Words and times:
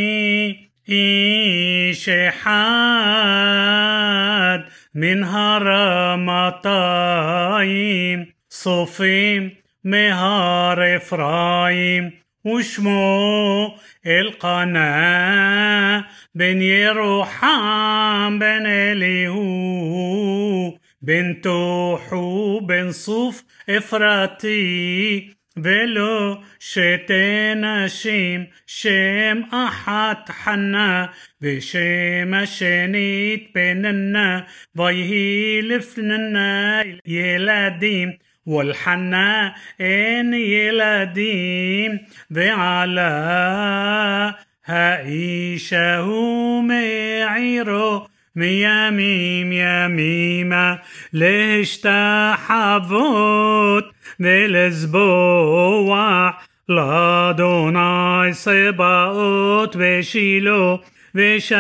איש 0.88 2.08
אחד 2.08 2.98
מן 4.94 5.24
הרמתיים, 5.24 6.64
צופים 8.48 9.48
מהר 9.84 10.96
אפרים, 10.96 12.10
ושמו 12.46 13.76
אלקנה 14.06 16.00
בן 16.34 16.62
ירוחם 16.62 18.36
בן 18.40 18.66
אליהו 18.66 19.40
בן 21.04 21.32
תוחו 21.32 22.60
בן 22.66 22.92
סוף 22.92 23.42
אפרתי 23.76 25.30
ולא 25.56 26.36
שתי 26.60 27.54
נשים 27.56 28.44
שם 28.66 29.40
אחת 29.50 30.30
חנה 30.30 31.06
ושם 31.42 32.34
השנית 32.34 33.50
פננה 33.52 34.40
ויהי 34.76 35.62
לפננה 35.62 36.80
ילדים 37.06 38.10
والحنا 38.46 39.52
ان 39.80 40.34
يلديم 40.34 41.98
ועלה 42.30 43.10
האישה 44.66 46.04
מעירו 46.62 48.06
מימים 48.35 49.51
ימימה 49.51 50.75
להשתחוות 51.13 51.85
ולזבוח 54.19 55.95
לאדוני 56.69 58.33
סבאות 58.33 59.75
ושילה 59.79 60.75
ושם 61.15 61.55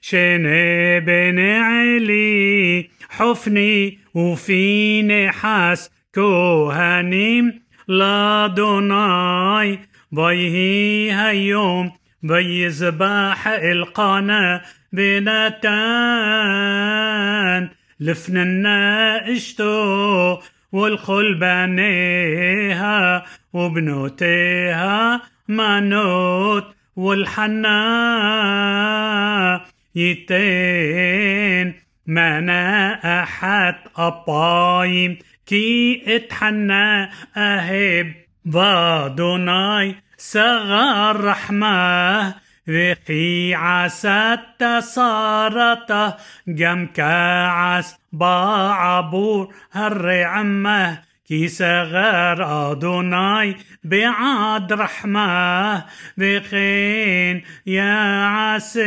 שני 0.00 1.00
בנעלי 1.04 2.86
חופני 3.16 3.96
ופי 4.16 5.02
נחס 5.04 5.90
כהנים 6.12 7.50
לאדוני 7.88 9.76
ויהי 10.12 11.10
היום 11.12 11.97
بيزباح 12.22 13.48
القنا 13.48 14.62
بنتان 14.92 15.68
لفننا 18.00 19.32
إشتو 19.32 20.38
والخل 20.72 21.34
بنيها 21.34 23.24
وبنوتيها 23.52 25.22
منوت 25.48 26.74
والحنا 26.96 27.78
يتين. 29.94 31.74
مناءحت 32.08 33.76
أبايم 33.96 35.18
כי 35.46 36.02
את 36.16 36.54
חנה 36.54 37.10
אהב 37.36 38.14
ואדוני 38.44 39.94
סגר 40.18 41.24
רחמה 41.24 42.34
וכעסתה 42.68 44.38
צרתה 44.58 46.14
גם 46.48 46.86
כעס 46.86 47.96
בעבור 48.12 49.54
הרעימה 49.72 50.98
כי 51.28 51.48
סגר 51.48 52.70
אדוני 52.72 53.56
בעד 53.84 54.72
רחמה 54.72 55.84
וכן 56.16 57.42
יעשה 57.66 58.82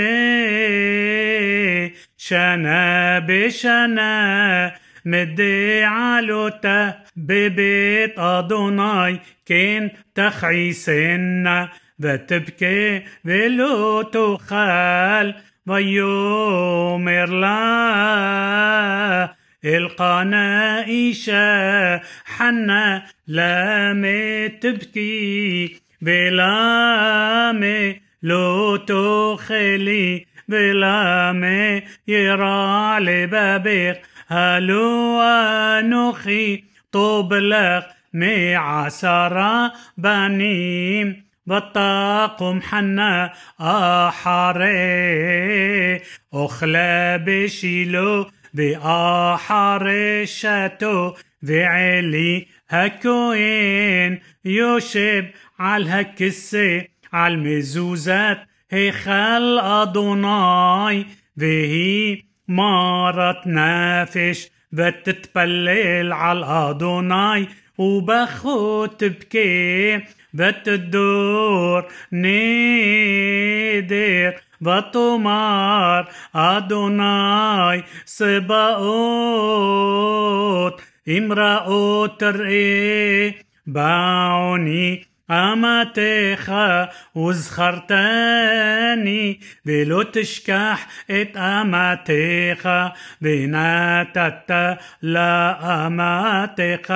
شنا 2.18 3.20
بشنا 3.20 4.74
مدي 5.06 5.84
علوته 5.84 6.94
ببيت 7.16 8.20
أدوناي 8.20 9.20
كين 9.46 9.92
תכעיסנה 10.13 11.67
ותבכה 12.01 12.99
ולא 13.25 14.03
תאכל 14.13 15.31
ויאמר 15.67 17.25
לה 17.25 19.27
القنا 19.65 20.85
إيشا 20.87 22.01
حنا 22.25 23.03
لام 23.27 24.03
تبكي 24.61 25.77
بلام 26.03 27.95
لو 28.23 28.77
تخلي 28.77 30.27
بلام 30.49 31.45
يرى 32.09 32.97
لبابك 33.01 34.03
هلو 34.29 35.21
أنوخي 35.23 36.65
طوب 36.93 37.35
مي 38.14 38.56
عسرا 38.56 39.72
بنيم 39.98 41.26
بطاقم 41.46 42.62
حنا 42.62 43.34
أحري 43.62 44.72
أخلا 46.34 47.18
بشيلو 47.18 48.26
بأحري 48.54 50.26
شاتو 50.26 51.14
بعلي 51.42 52.48
هكوين. 52.70 54.20
يوشب 54.46 55.26
على 55.60 55.90
هكسي 55.90 56.90
على 57.14 57.34
المزوزات 57.34 58.48
هيخل 58.72 59.60
أدوناي. 59.60 61.06
وهي 61.42 62.22
مارت 62.48 63.48
نافش 63.48 64.50
بتتبلل 64.72 66.14
على 66.14 66.46
أدوناي. 66.46 67.48
אדוני 67.81 67.81
ובכו 67.81 68.87
תבכה 68.87 69.39
ותדור 70.35 71.81
נדר 72.13 72.41
ותאמר 74.63 76.01
אדוני 76.33 77.81
צבאות 78.05 78.83
אמראות 81.09 82.19
תראה 82.19 83.31
בעוני 83.67 85.03
אמתך 85.31 86.53
וזכרתני 87.17 88.59
ולא 89.67 90.03
תשכח 90.13 90.81
את 91.11 91.37
אמתך 91.37 92.69
ונתת 93.23 94.51
לאמתך 95.03 96.95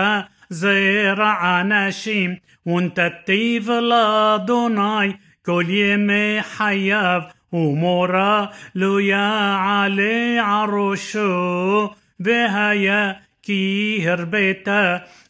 זרע 0.51 1.61
אנשים 1.61 2.35
ונתתיו 2.67 3.81
לאדוני 3.81 5.13
כל 5.45 5.65
ימי 5.69 6.39
חייו 6.43 7.21
ומורה 7.53 8.47
לא 8.75 9.01
יעלה 9.01 10.47
ערושו 10.47 11.91
והיה 12.21 13.13
כי 13.43 14.01
הרבית 14.07 14.69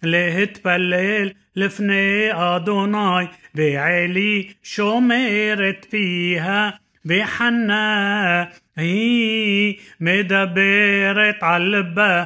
להתפלל 0.03 1.29
לפני 1.57 2.29
אדוני 2.33 3.27
ועלי 3.55 4.53
שומרת 4.63 5.87
פיה 5.91 6.71
بحنا. 7.06 8.50
هي 8.78 9.76
مدبرت 10.00 11.44
البراق 11.44 12.26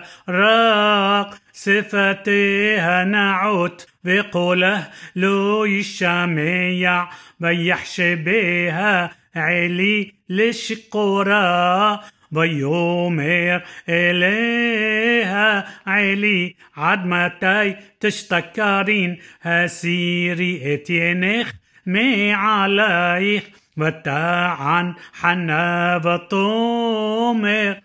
صفتها 1.53 3.03
نعوت 3.03 3.87
بقوله 4.03 4.87
لو 5.15 5.65
الشميع 5.65 7.09
بيحش 7.39 8.01
بها 8.01 9.11
علي 9.35 10.13
لشقورا. 10.29 11.99
بيومر 12.31 13.61
إليها 13.89 15.67
علي 15.87 16.55
عد 16.77 17.05
متى 17.05 17.75
تشتكرين 17.99 19.17
هسيري 19.41 20.73
إتينخ 20.73 21.51
مي 21.85 22.33
عليخ. 22.33 23.43
متاعا 23.77 24.95
حنا 25.13 26.01
وطومر 26.05 27.81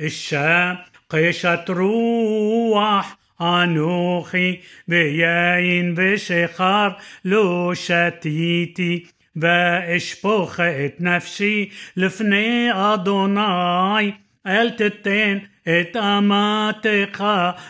الشام 0.00 0.78
قيشة 1.10 1.64
روح 1.68 3.16
أنوخي 3.40 4.58
بياين 4.88 5.94
بشخار 5.94 6.96
لو 7.24 7.74
شتيتي 7.74 9.06
بأشبخ 9.34 10.60
نفسي 11.00 11.70
لفني 11.96 12.72
أدوناي. 12.72 14.25
אל 14.47 14.69
תתן 14.69 15.37
את 15.63 15.95
אמתך 15.95 17.23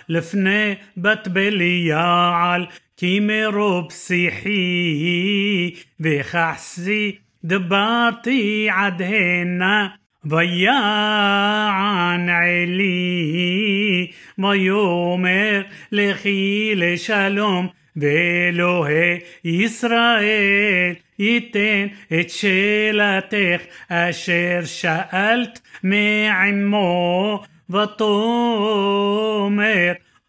לפני 0.10 0.76
בת 0.98 1.28
בליעל, 1.28 2.66
כי 2.98 3.20
מרוב 3.20 3.92
שיחי 3.92 5.74
וכעסי 6.00 7.16
דברתי 7.44 8.68
עד 8.72 9.02
הנה 9.02 9.88
ויען 10.26 12.30
עלי 12.30 14.12
ויאמר 14.38 15.62
לכי 15.92 16.74
לשלום 16.76 17.68
ואלוהי 17.96 19.20
ישראל 19.44 20.94
ייתן 21.20 21.88
את 22.20 22.30
שאלתך 22.30 23.62
אשר 23.90 24.62
שאלת 24.66 25.62
מעמו 25.84 27.44
ותאמר 27.70 28.92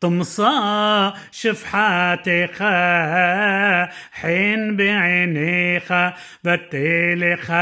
طمسا 0.02 1.12
شفحاتك 1.32 2.58
حين 4.12 4.76
بعينيك 4.76 6.12
بتلخ 6.44 7.52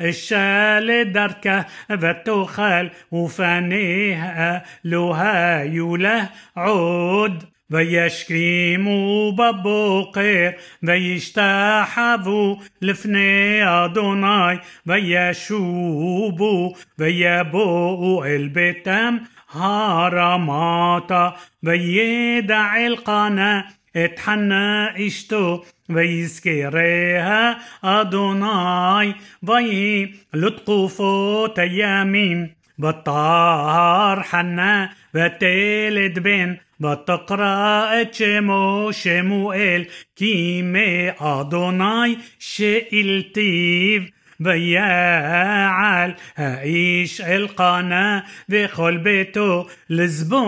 الشال 0.00 1.12
دركة 1.12 1.64
بتخل 1.90 2.90
وفنيها 3.12 4.62
لها 4.84 5.62
يوله 5.62 6.28
عود 6.56 7.44
ويشكيمو 7.71 9.31
ببوقير 9.31 10.57
ويشتحبو 10.87 12.57
لفني 12.81 13.63
أدوناي 13.63 14.59
ويشوبو 14.87 16.75
ويبوء 16.99 18.27
البتم 18.27 19.19
هرماتا 19.51 21.35
ويدع 21.63 22.85
القناة 22.87 23.65
اتحنى 23.95 25.07
اشتو 25.07 25.59
ويسكيريها 25.89 27.57
أدوناي 27.83 29.15
وي 29.47 30.13
لطقوفو 30.33 31.47
تيامين 31.47 32.55
بطار 32.77 34.23
حنا 34.23 34.89
ותלד 35.15 36.19
בן 36.19 36.57
ותלד 36.83 36.97
בן 37.01 37.15
ותקרא 37.15 38.11
שמו 38.11 38.91
שמואל 38.91 39.87
כי 40.15 41.09
מאדוני 41.09 42.17
שאלתיו 42.39 44.09
ויעל 44.39 46.15
האיש 46.35 47.21
אלקנה 47.21 48.23
וכל 48.49 48.97
ביתו 48.97 49.65
לזבוח 49.89 50.45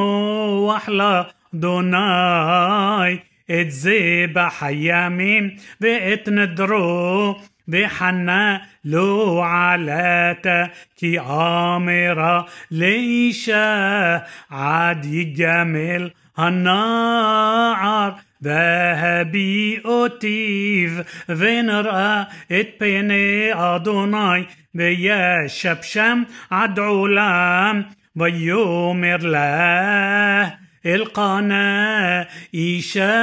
לאדוני 0.69 3.19
את 3.49 3.95
זבח 3.95 4.63
הימים 4.63 5.57
ואת 5.81 6.47
נדרו 6.47 7.35
וחנה 7.67 8.61
לא 8.85 9.41
עלתה 9.41 10.71
كي 10.97 11.19
آمرة 11.19 12.47
ليشا 12.71 14.23
عاد 14.51 15.05
يجمل 15.05 16.11
النار 16.39 18.15
ذهبي 18.43 19.81
أوتيف 19.85 21.23
ونرأى 21.29 22.27
إت 22.51 22.79
بيني 22.79 23.53
أدوناي 23.53 24.45
بيا 24.73 25.47
شبشم 25.47 26.25
عد 26.51 26.79
علام 26.79 27.85
ويومر 28.15 29.21
له 29.21 30.57
القنا 30.85 32.27
إيشا 32.55 33.13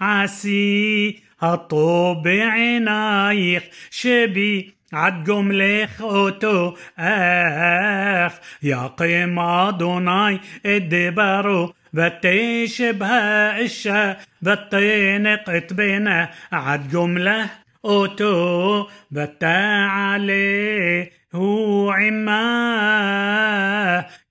عسي 0.00 1.25
הטוב 1.41 2.23
בעינייך 2.23 3.63
שבי 3.91 4.69
עד 4.91 5.13
גומלך 5.25 6.01
אותו 6.01 6.73
אך 6.95 8.39
יקים 8.63 9.39
אדוני 9.39 10.35
את 10.61 10.83
דברו 10.89 11.69
ותשב 11.93 13.03
האישה 13.03 14.13
ותנק 14.43 15.49
את 15.57 15.71
בנה 15.71 16.25
עד 16.51 16.91
גומלה 16.91 17.45
אותו 17.83 18.87
ותעלה 19.11 20.33
הוא 21.31 21.93
עמה 21.93 22.81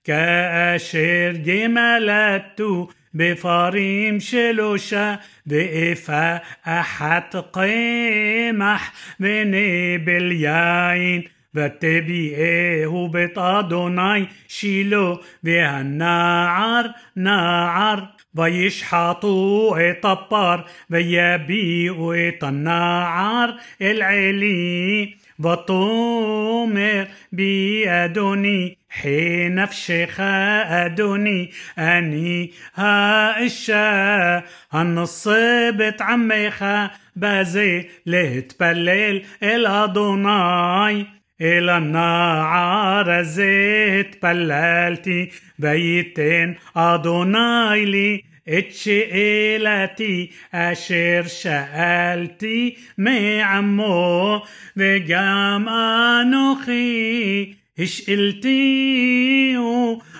כאשר 0.04 1.32
גמלתו 1.44 2.88
بفاريم 3.15 4.19
شلوشا 4.19 5.19
ואיפה 5.45 6.41
אחת 6.67 7.35
קמח 7.53 8.93
ונבל 9.19 11.34
יין 11.55 12.01
ותביאהו 12.01 13.07
בית 13.13 13.37
אדוני 13.37 14.27
שילו 14.47 15.81
והנער 15.81 16.91
נער 17.15 18.07
וישחטו 18.35 19.91
את 19.91 20.21
הפר 20.21 20.65
ויביאו 20.91 22.31
את 22.43 22.80
הנער 22.80 23.55
אל 23.81 24.35
עלי 24.35 25.15
ותאמר 25.39 27.07
בי 27.31 27.73
אדוני 27.73 28.77
חי 28.89 29.49
נפשך 29.49 30.19
אדוני 30.19 31.51
أني 31.79 32.51
ها 32.75 33.45
إشا 33.45 34.43
هنصبت 34.71 36.01
عمي 36.01 36.51
خا 36.51 36.89
بازي 37.15 37.89
ليه 38.05 38.39
تبلل 38.39 39.23
الأدوناي 39.43 41.05
إلى 41.40 41.76
النار 41.76 43.22
زيت 43.22 44.22
بللتي 44.22 45.30
بيتين 45.58 46.56
أدوناي 46.76 47.84
لي 47.84 48.22
اتشئلتي 48.48 50.30
أشير 50.54 51.26
شألتي 51.26 52.76
معمو 52.98 54.42
وقام 54.76 55.68
أنوخي 55.68 57.54
השאלתיהו 57.82 59.20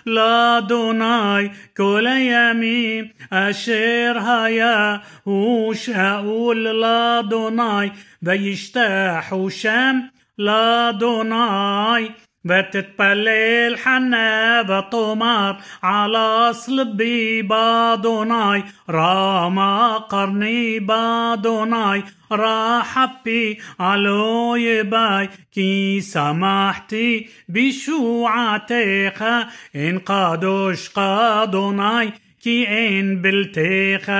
לאדוני 0.06 1.48
כל 1.76 2.06
הימים 2.06 3.04
אשר 3.30 4.18
היה 4.44 4.96
הוא 5.22 5.74
שאול 5.74 6.68
לאדוני 6.68 7.88
וישתחו 8.22 9.50
שם 9.50 10.00
لأدوناي 10.37 12.11
بتتبلل 12.45 13.77
حنا 13.77 14.61
بتمر 14.61 15.55
على 15.83 16.53
صلبي 16.53 17.41
بادوناي. 17.41 18.63
راما 18.89 19.97
قرني 19.97 20.79
بادوناي. 20.79 22.03
راح 22.31 23.05
بي 23.25 23.59
علو 23.79 24.55
يباي 24.55 25.29
كي 25.53 26.01
سمحتي 26.01 27.29
بشوعتك 27.49 29.47
إن 29.75 29.99
قادوش 29.99 30.89
قادوناي. 30.89 32.13
כי 32.44 32.64
אין 32.66 33.22
בלתך 33.22 34.12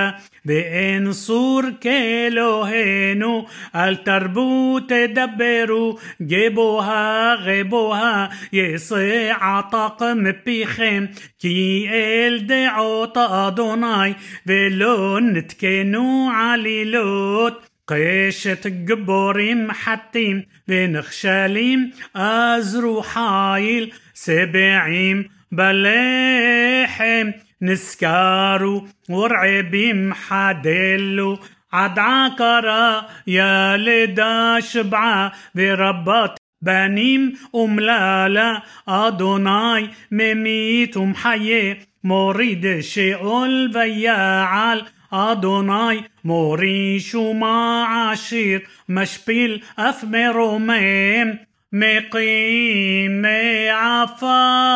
ואין 0.45 1.13
סור 1.13 1.61
כאלוהינו, 1.81 3.45
אל 3.75 3.95
תרבו 3.95 4.79
תדברו, 4.79 5.97
גבוה 6.21 7.35
גבוה, 7.45 8.27
יצא 8.53 9.33
עתק 9.41 10.03
מפיכם, 10.15 11.05
כי 11.39 11.87
אל 11.89 12.39
דעות 12.39 13.17
אדוני, 13.17 14.13
ולא 14.45 15.19
נתקנו 15.21 16.29
עלילות. 16.35 17.71
قيشة 17.87 18.67
جبورين 18.67 19.71
حتيم 19.71 20.45
ونخشاليم 20.69 21.91
أزرو 22.15 23.01
حايل 23.01 23.93
سبعيم 24.13 25.29
بلحم 25.51 27.31
نسكارو 27.62 28.84
ورعبيم 29.10 30.14
حدلو 30.14 31.38
عد 31.72 31.98
عكرا 31.98 33.06
يا 33.26 33.76
لدا 33.76 34.60
شبعة 34.60 35.32
بربط 35.54 36.38
بنيم 36.62 37.32
أملالا. 37.54 38.62
أدوناي 38.88 39.90
مميت 40.10 40.96
ومحيي 40.96 41.78
مريد 42.04 42.80
شئول 42.80 43.76
ويعال 43.76 44.82
أدوناي 45.12 46.04
موريش 46.24 47.14
وما 47.14 47.84
عشير 47.84 48.68
مشبيل 48.88 49.64
أف 49.78 50.04
مروميم 50.04 51.38
مقيم 51.75 53.21
معفار 53.21 54.75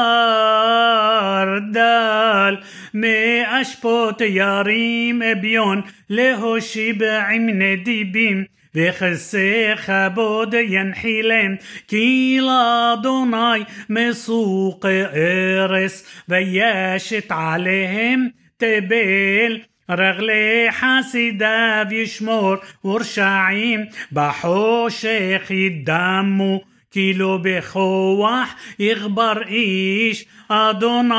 دال 1.72 2.57
מאשפות 2.93 4.22
ירים 4.22 5.22
אביון 5.22 5.81
להושיב 6.10 7.03
עם 7.03 7.50
נדיבים 7.50 8.43
וכסה 8.75 9.74
כבוד 9.86 10.53
ינחילם 10.53 11.55
כי 11.88 12.39
לאדוני 12.41 13.63
מסוק 13.89 14.86
ארס 14.86 16.24
וישת 16.29 17.25
עליהם 17.29 18.27
תבל 18.57 19.60
רגלי 19.89 20.67
חסידיו 20.72 21.86
ישמור 21.91 22.55
ורשעים 22.86 23.86
בחושך 24.12 25.51
ידמו 25.51 26.62
כאילו 26.91 27.39
בכוח 27.41 28.55
יגבר 28.79 29.34
איש 29.48 30.25
אדוני 30.48 31.15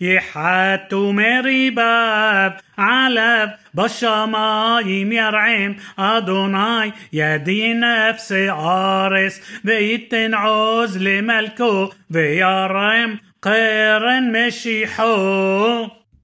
יחתו 0.00 1.12
מריביו 1.12 2.50
עליו 2.76 3.46
בשמיים 3.74 5.12
ירעם 5.12 5.72
אדוני 5.96 6.90
ידי 7.12 7.74
נפסי 7.74 8.50
ארס 8.50 9.60
וייתן 9.64 10.34
עוז 10.34 10.96
למלכו 11.00 11.88
וירם 12.10 13.14
קרן 13.40 14.32
משיחו 14.36 15.97